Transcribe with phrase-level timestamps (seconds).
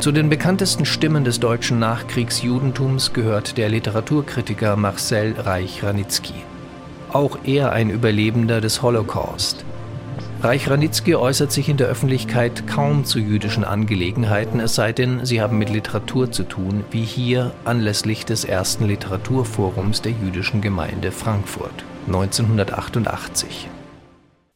[0.00, 6.34] Zu den bekanntesten Stimmen des deutschen Nachkriegsjudentums gehört der Literaturkritiker Marcel Reich-Ranitzky.
[7.10, 9.64] Auch er ein Überlebender des Holocaust.
[10.42, 15.56] Reich-Ranitzky äußert sich in der Öffentlichkeit kaum zu jüdischen Angelegenheiten, es sei denn, sie haben
[15.56, 23.70] mit Literatur zu tun, wie hier anlässlich des ersten Literaturforums der jüdischen Gemeinde Frankfurt 1988.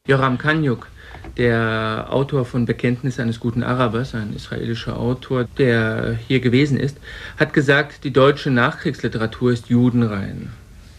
[0.07, 0.89] Joram Kanyuk,
[1.37, 6.97] der Autor von Bekenntnis eines guten Arabers, ein israelischer Autor, der hier gewesen ist,
[7.37, 10.51] hat gesagt, die deutsche Nachkriegsliteratur ist judenrein.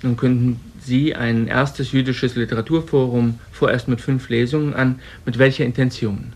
[0.02, 5.00] Nun könnten Sie ein erstes jüdisches Literaturforum vorerst mit fünf Lesungen an.
[5.26, 6.34] Mit welcher Intention?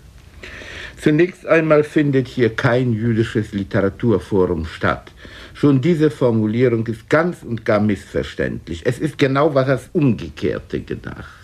[1.02, 5.12] Zunächst einmal findet hier kein jüdisches Literaturforum statt.
[5.54, 8.82] Schon diese Formulierung ist ganz und gar missverständlich.
[8.86, 11.43] Es ist genau was das Umgekehrte gedacht.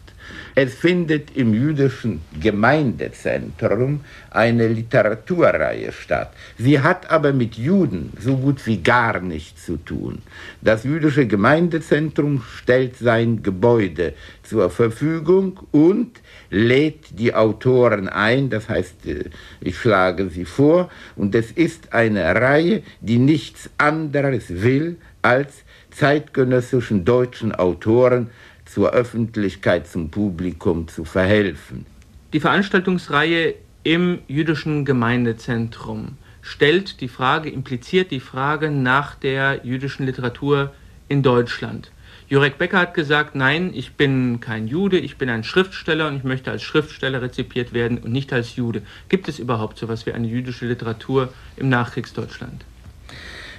[0.55, 6.34] Es findet im jüdischen Gemeindezentrum eine Literaturreihe statt.
[6.57, 10.20] Sie hat aber mit Juden so gut wie gar nichts zu tun.
[10.62, 19.05] Das jüdische Gemeindezentrum stellt sein Gebäude zur Verfügung und lädt die Autoren ein, das heißt,
[19.05, 19.26] äh,
[19.62, 27.05] ich schlage sie vor, und es ist eine Reihe, die nichts anderes will, als zeitgenössischen
[27.05, 28.29] deutschen Autoren
[28.71, 31.85] zur Öffentlichkeit, zum Publikum zu verhelfen.
[32.34, 40.71] Die Veranstaltungsreihe im jüdischen Gemeindezentrum stellt die Frage, impliziert die Frage nach der jüdischen Literatur
[41.07, 41.91] in Deutschland.
[42.27, 46.23] Jurek Becker hat gesagt, nein, ich bin kein Jude, ich bin ein Schriftsteller und ich
[46.23, 48.84] möchte als Schriftsteller rezipiert werden und nicht als Jude.
[49.09, 52.65] Gibt es überhaupt so etwas wie eine jüdische Literatur im Nachkriegsdeutschland?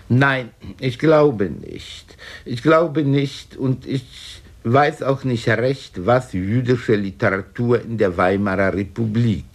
[0.08, 2.16] Nein, ich glaube nicht.
[2.44, 8.74] Ich glaube nicht und ich weiß auch nicht recht, was jüdische Literatur in der Weimarer
[8.74, 9.46] Republik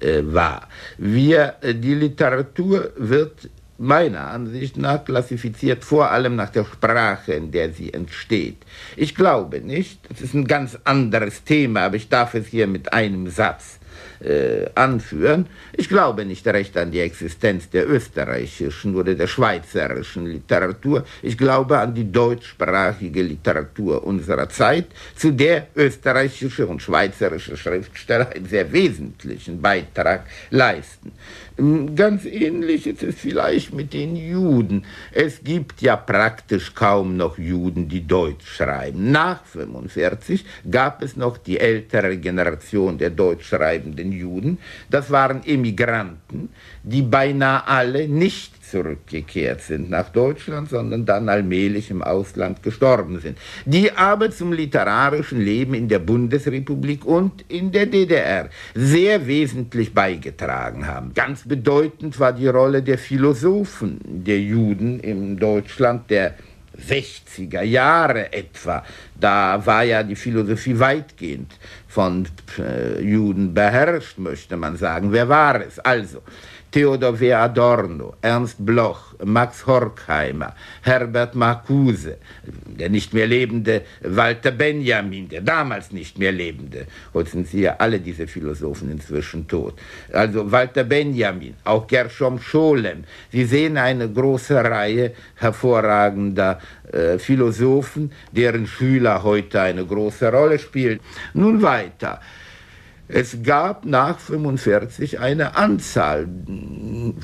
[0.00, 0.68] äh, war.
[0.98, 7.50] Wir, äh, die Literatur wird meiner Ansicht nach klassifiziert vor allem nach der Sprache, in
[7.50, 8.58] der sie entsteht.
[8.96, 12.92] Ich glaube nicht, das ist ein ganz anderes Thema, aber ich darf es hier mit
[12.92, 13.80] einem Satz
[14.20, 15.46] äh, anführen.
[15.72, 21.04] Ich glaube nicht recht an die Existenz der österreichischen oder der schweizerischen Literatur.
[21.22, 28.46] Ich glaube an die deutschsprachige Literatur unserer Zeit, zu der österreichische und schweizerische Schriftsteller einen
[28.46, 31.12] sehr wesentlichen Beitrag leisten.
[31.56, 34.84] Ähm, ganz ähnlich ist es vielleicht mit den Juden.
[35.12, 39.12] Es gibt ja praktisch kaum noch Juden, die Deutsch schreiben.
[39.12, 43.46] Nach 1945 gab es noch die ältere Generation der deutsch
[43.84, 44.58] schreibenden Juden.
[44.90, 46.48] Das waren Emigranten,
[46.82, 53.38] die beinahe alle nicht zurückgekehrt sind nach Deutschland, sondern dann allmählich im Ausland gestorben sind,
[53.66, 60.86] die aber zum literarischen Leben in der Bundesrepublik und in der DDR sehr wesentlich beigetragen
[60.86, 61.12] haben.
[61.14, 66.34] Ganz bedeutend war die Rolle der Philosophen der Juden in Deutschland, der
[66.78, 68.84] 60er Jahre etwa,
[69.18, 71.52] da war ja die Philosophie weitgehend
[71.88, 72.26] von
[72.58, 75.12] äh, Juden beherrscht, möchte man sagen.
[75.12, 75.78] Wer war es?
[75.78, 76.22] Also,
[76.74, 77.32] Theodor W.
[77.32, 82.16] Adorno, Ernst Bloch, Max Horkheimer, Herbert Marcuse,
[82.66, 86.88] der nicht mehr lebende Walter Benjamin, der damals nicht mehr lebende.
[87.12, 89.74] Heute sind sie ja alle diese Philosophen inzwischen tot.
[90.12, 93.04] Also Walter Benjamin, auch Gershom Scholem.
[93.30, 96.58] Sie sehen eine große Reihe hervorragender
[96.90, 100.98] äh, Philosophen, deren Schüler heute eine große Rolle spielen.
[101.34, 102.20] Nun weiter.
[103.06, 106.26] Es gab nach 1945 eine Anzahl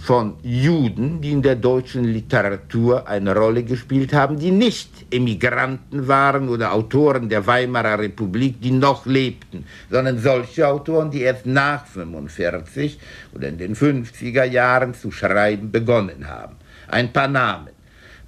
[0.04, 6.50] von Juden, die in der deutschen Literatur eine Rolle gespielt haben, die nicht Emigranten waren
[6.50, 12.98] oder Autoren der Weimarer Republik, die noch lebten, sondern solche Autoren, die erst nach 1945
[13.34, 16.56] oder in den 50er Jahren zu schreiben begonnen haben.
[16.88, 17.70] Ein paar Namen.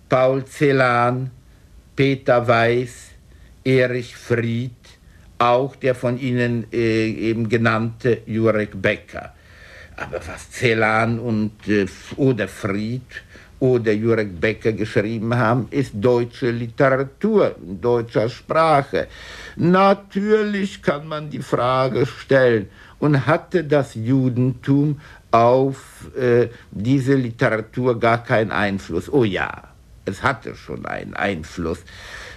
[0.08, 1.30] Paul Celan,
[1.94, 3.10] Peter Weiß,
[3.62, 4.72] Erich Fried,
[5.42, 9.34] auch der von Ihnen äh, eben genannte Jurek Becker.
[9.97, 11.86] Aber was Celan und äh,
[12.16, 13.22] oder Fried
[13.60, 19.09] oder Jurek Becker geschrieben haben, ist deutsche Literatur in deutscher Sprache.
[19.56, 22.68] Natürlich kann man die Frage stellen,
[23.03, 25.00] und hatte das Judentum
[25.33, 29.12] auf äh, diese Literatur gar keinen Einfluss?
[29.12, 29.72] Oh ja,
[30.04, 31.78] es hatte schon einen Einfluss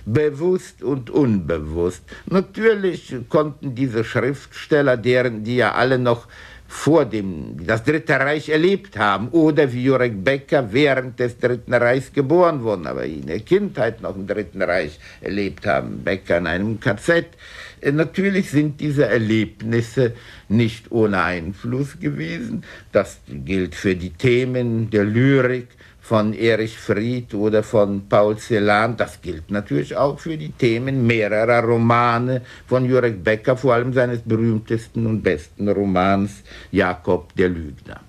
[0.06, 2.04] bewusst und unbewusst.
[2.28, 6.28] Natürlich konnten diese Schriftsteller, deren die ja alle noch
[6.68, 12.12] vor dem das Dritte Reich erlebt haben oder wie Jurek Becker während des Dritten Reichs
[12.12, 16.80] geboren wurden, aber in der Kindheit noch im Dritten Reich erlebt haben, Becker in einem
[16.80, 17.28] KZ,
[17.84, 20.14] natürlich sind diese Erlebnisse
[20.50, 22.64] nicht ohne Einfluss gewesen.
[22.92, 25.68] Das gilt für die Themen der Lyrik
[26.08, 28.96] von Erich Fried oder von Paul Celan.
[28.96, 34.22] Das gilt natürlich auch für die Themen mehrerer Romane von Jurek Becker, vor allem seines
[34.22, 38.02] berühmtesten und besten Romans Jakob der Lügner.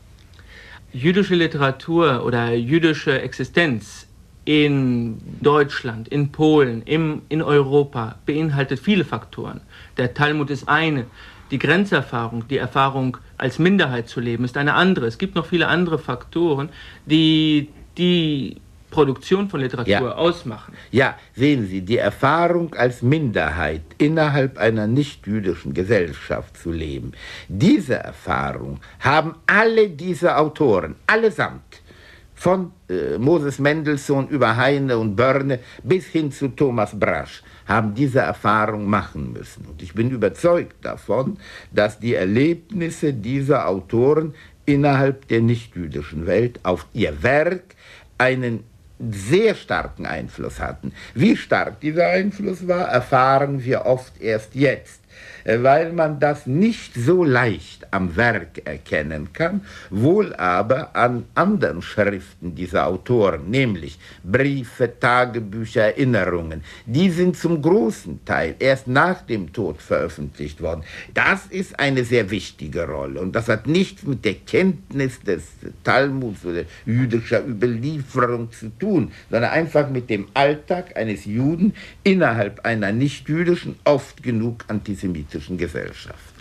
[0.93, 4.07] Jüdische Literatur oder jüdische Existenz
[4.45, 9.63] in Deutschland, in Polen, im, in Europa beinhaltet viele Faktoren.
[9.97, 11.07] Der Talmud ist eine.
[11.51, 15.07] Die Grenzerfahrung, die Erfahrung als Minderheit zu leben, ist eine andere.
[15.07, 16.69] Es gibt noch viele andere Faktoren,
[17.07, 18.61] die die
[18.91, 20.15] Produktion von Literatur ja.
[20.15, 20.75] ausmachen.
[20.91, 27.13] Ja, sehen Sie, die Erfahrung als Minderheit innerhalb einer nichtjüdischen Gesellschaft zu leben,
[27.49, 31.83] diese Erfahrung haben alle diese Autoren, allesamt,
[32.37, 38.21] von äh, Moses Mendelssohn über Heine und Börne bis hin zu Thomas Brasch, haben diese
[38.21, 39.67] Erfahrung machen müssen.
[39.67, 41.39] Und ich bin überzeugt davon,
[41.73, 44.35] dass die Erlebnisse dieser Autoren
[44.67, 47.63] innerhalb der nichtjüdischen Welt auf ihr Werk
[48.19, 48.65] einen
[48.99, 50.93] sehr starken Einfluss hatten.
[51.15, 55.01] Wie stark dieser Einfluss war, erfahren wir oft erst jetzt.
[55.47, 59.61] Äh, weil man das nicht so leicht am Werk erkennen kann,
[59.91, 66.65] wohl aber an anderen Schriften dieser Autoren, nämlich Briefe, Tagebücher, Erinnerungen.
[66.85, 70.83] Die sind zum großen Teil erst nach dem Tod veröffentlicht worden.
[71.15, 75.45] Das ist eine sehr wichtige Rolle und das hat nichts mit der Kenntnis des
[75.85, 82.91] Talmuds oder jüdischer Überlieferung zu tun, sondern einfach mit dem Alltag eines Juden innerhalb einer
[82.91, 84.65] nicht jüdischen, oft genug
[85.07, 86.36] antisemitischen Gesellschaft.